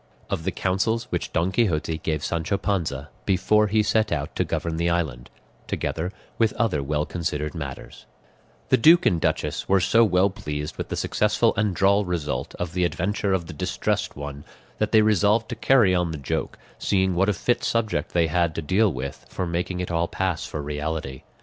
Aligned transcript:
OF 0.31 0.45
THE 0.45 0.51
COUNSELS 0.51 1.03
WHICH 1.11 1.31
DON 1.31 1.51
QUIXOTE 1.51 1.99
GAVE 1.99 2.23
SANCHO 2.23 2.57
PANZA 2.57 3.09
BEFORE 3.27 3.67
HE 3.67 3.83
SET 3.83 4.11
OUT 4.11 4.35
TO 4.35 4.43
GOVERN 4.43 4.77
THE 4.77 4.89
ISLAND, 4.89 5.29
TOGETHER 5.67 6.11
WITH 6.39 6.53
OTHER 6.53 6.81
WELL 6.81 7.05
CONSIDERED 7.05 7.53
MATTERS 7.53 8.07
The 8.69 8.77
duke 8.77 9.05
and 9.05 9.21
duchess 9.21 9.69
were 9.69 9.79
so 9.79 10.03
well 10.03 10.31
pleased 10.31 10.77
with 10.77 10.89
the 10.89 10.95
successful 10.95 11.53
and 11.55 11.75
droll 11.75 12.03
result 12.03 12.55
of 12.57 12.73
the 12.73 12.83
adventure 12.83 13.31
of 13.33 13.45
the 13.45 13.53
Distressed 13.53 14.15
One, 14.15 14.43
that 14.79 14.91
they 14.91 15.03
resolved 15.03 15.47
to 15.49 15.55
carry 15.55 15.93
on 15.93 16.09
the 16.09 16.17
joke, 16.17 16.57
seeing 16.79 17.13
what 17.13 17.29
a 17.29 17.33
fit 17.33 17.63
subject 17.63 18.11
they 18.13 18.25
had 18.25 18.55
to 18.55 18.63
deal 18.63 18.91
with 18.91 19.27
for 19.29 19.45
making 19.45 19.81
it 19.81 19.91
all 19.91 20.07
pass 20.07 20.47
for 20.47 20.63
reality. 20.63 21.21